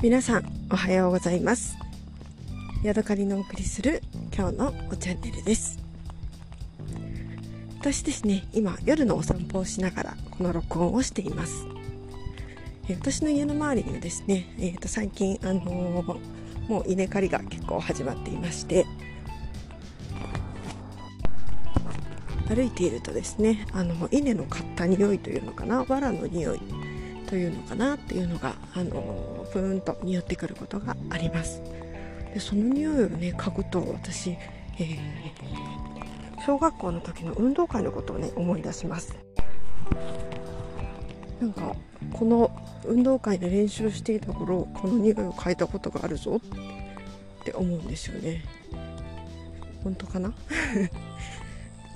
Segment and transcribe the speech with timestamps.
[0.00, 1.76] 皆さんおはようございます。
[2.84, 4.00] ヤドカリのお送りする
[4.32, 5.76] 今日のおチャンネルです。
[7.80, 11.66] 私ですね今夜のお散歩をしながらこの録音をしています。
[12.88, 18.86] 私の家の周りにはですね、えー、と最近、あのー、もう稲刈りが結構始まっていまして
[22.48, 26.60] 歩いているとですねあの稲の買った匂いというのかな藁の匂い
[27.28, 31.62] というのかなっていうのがあのプーンと匂ってくることがあります。
[32.32, 39.14] でその匂いをね嗅ぐと私、えー、小学校の時の運動会のことをね思い出します。
[41.40, 41.76] なんか
[42.12, 42.50] この
[42.84, 46.40] 運動会で練習していた頃この匂いを嗅いだことがあるぞ
[47.40, 48.42] って思うんですよね。
[49.84, 50.32] 本当かな？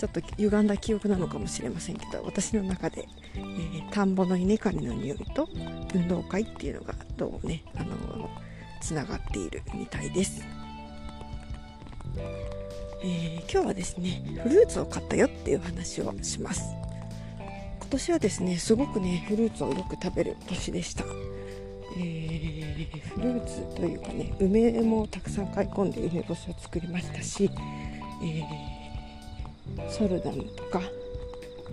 [0.00, 5.46] ちょっと歪んだ記憶なのかもしれませんけど私の中で、えー、田んぼの稲刈りの匂いと
[5.94, 8.30] 運動会っていうのがどうもねあの
[8.80, 10.42] つながっているみたいです、
[13.04, 16.62] えー、今日はですねフルーツを買ったよっていう話をします。
[17.78, 21.04] 今年はですねすごくねフルーツをよく食べる年でした。
[21.98, 27.50] えー、フルーツというかね梅もたくさん買い込んで梅干しを作りましたし、
[28.22, 28.79] えー
[29.88, 30.80] ソルダムとか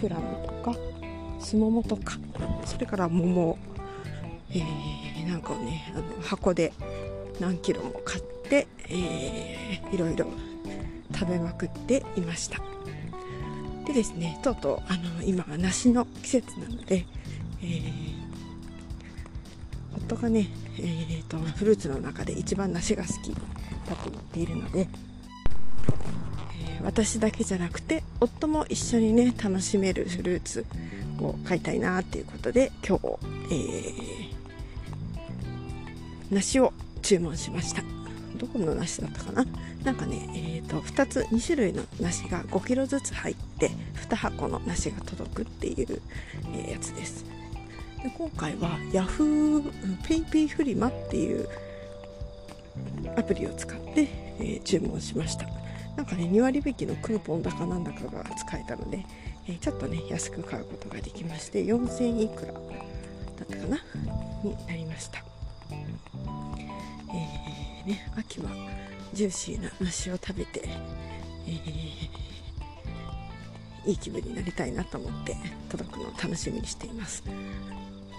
[0.00, 0.76] プラムとか
[1.38, 2.18] スモモとか
[2.64, 3.58] それから桃、
[4.50, 6.72] えー、なんかをねあの箱で
[7.40, 10.26] 何キロも買って、えー、いろいろ
[11.14, 12.58] 食べまくっていました。
[13.86, 17.04] でですねとうとうあの今は梨の季節なので、
[17.62, 17.82] えー、
[19.96, 20.48] 夫がね、
[20.78, 23.34] えーとフルーツの中で一番梨が好き
[23.88, 24.88] だと言っているので
[26.84, 30.66] 私だけじゃなくて夫も一緒にね楽しめるフルーツ
[31.20, 33.18] を買いたいなっていうことで今日、
[33.50, 36.72] えー、梨を
[37.02, 37.82] 注文しました。
[38.36, 39.46] どこの梨だったかな？
[39.84, 43.70] なんかね、えーと、2つ2種類の梨が5キロずつ入って
[44.08, 46.02] 2箱の梨が届くっていう、
[46.54, 47.24] えー、やつです。
[48.02, 49.70] で今回は Yahoo!
[50.06, 51.48] ペイペイフリマっていう
[53.16, 55.46] アプリを使って、えー、注文しました。
[55.96, 59.04] なんかね2割引きのクーポンだかなんだかが使えたので、
[59.46, 62.62] えー、ちょっとね安く買うことができまして4000いくらだっ
[63.46, 63.78] たかな
[64.42, 65.22] になりました、
[65.70, 68.50] えー、ね、秋は
[69.12, 75.36] ジューシーな梨を食べて、えー、いい気分になりたいなと思って
[75.68, 77.22] 届くのを楽しみにしています。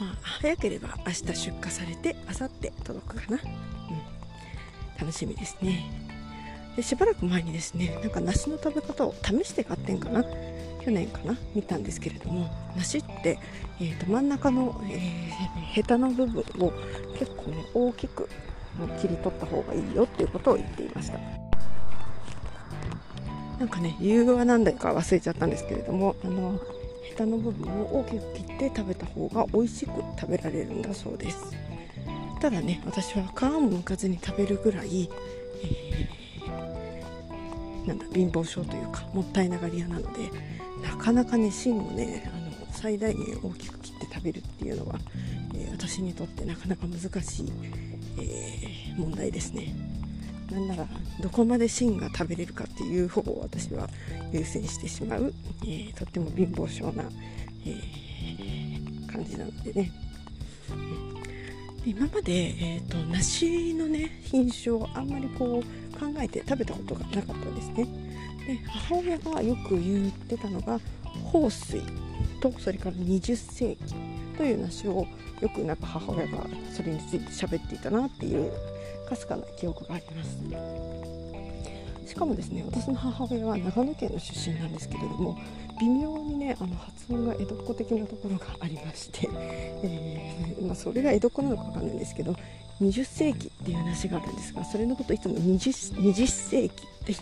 [0.00, 6.09] まあ、早ければ明日出荷されて明後日届くかな、うん、楽しみですね。
[6.76, 10.24] でしばらく前にですねなんか梨の食べ方を試して買ってんかな
[10.82, 13.38] 去年かな見たんですけれども梨って、
[13.80, 14.98] えー、と真ん中の、えー、
[15.72, 16.72] ヘタの部分を
[17.18, 18.28] 結構ね大きく
[19.00, 21.18] 切り取った方がいいよっていうことを言っていました。
[23.58, 26.58] なんかね理由は何だか忘れちゃったんですけれどもあの
[27.02, 31.52] ヘタの部分を大きく切って食べた方が美味しく食べられるんだそうです。
[32.40, 35.10] ただね私は皮も剥かずに食べるぐらい、
[35.62, 36.19] えー
[37.86, 40.30] なんだ貧乏症というかもったいながり屋なので
[40.82, 44.98] なかなかね芯をねあの最大限大きく切って食べるっていうのは、
[45.54, 47.52] えー、私にとってなかなか難しい、
[48.18, 49.74] えー、問題ですね。
[50.50, 50.86] なんなら
[51.20, 53.88] どこまで芯が食べれるかっていう方を私は
[54.32, 55.32] 優先してしまう、
[55.62, 57.04] えー、とっても貧乏症な、
[57.64, 57.76] え
[59.06, 59.92] 感じなのでね。
[61.84, 67.86] 今まで、えーと、梨のね品種をあんまりこう考えて食べたことがなかったんですね。
[68.46, 70.80] で母親がよく言ってたのが
[71.32, 71.82] 豊水
[72.40, 73.94] とそれから20世紀
[74.36, 75.06] という梨を
[75.40, 78.50] よくなんか母親がそれについて喋っていたなっていう
[79.08, 80.38] かすかな記憶があります。
[82.10, 85.38] しかもですね私の母親は長野県の出身なんですけれども
[85.80, 89.28] 微妙にねあの発音が江戸っ子的なところがありまして、
[89.84, 92.34] えー、まあ、それが江戸っ子なのか分かんないんですけど
[92.80, 97.18] 20世紀っていう話があるんですがそれのことをいつも 20, 20世紀って言っ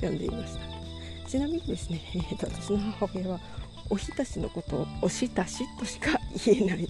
[0.00, 1.28] て呼んでいました。
[1.30, 3.40] ちなみにですね、えーと、私の母親は
[3.88, 6.88] おひたしのことをおしたしとしか言えない。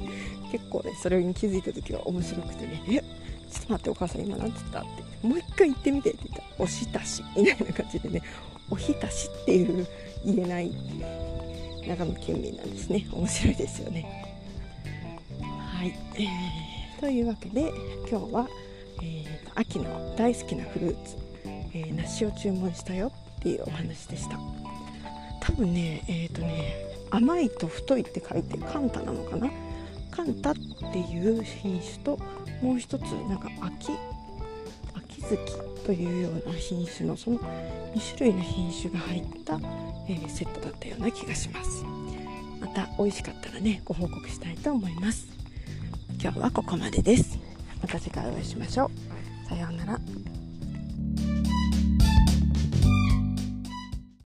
[0.51, 3.01] 結構ねそれに気づいた時は面白くてねえ
[3.51, 8.23] ちょっと待ってお母さん今何つったってもう一回言ってみてって言ったおひたしみたいな感じでね
[8.71, 9.87] おひたしっていう
[10.25, 10.73] 言えない
[11.87, 13.07] 長野県民なんですね。
[13.13, 14.25] 面白いですよね。
[15.41, 17.73] はい、えー、というわけで
[18.11, 18.49] 今日は、
[19.03, 24.39] えー、秋の大好きなフルーツ、えー、梨を注文したよっていうお話でした。
[25.41, 26.75] 多分ねえっ、ー、とね
[27.11, 29.49] 甘いと太いって書いてカンタなのかな？
[30.11, 30.55] カンタっ
[30.93, 32.19] ていう品種と
[32.63, 33.93] もう一つなんか秋
[35.29, 37.39] 月というような品種のその
[37.95, 39.55] 2種類の品種が入った、
[40.09, 41.85] えー、セットだったような気がします。
[42.61, 45.29] また美味しかったらねご報告したいと思います。
[46.21, 47.39] 今日はここまでです。
[47.83, 48.91] また次回お会いしましょ
[49.45, 49.49] う。
[49.49, 50.46] さようなら。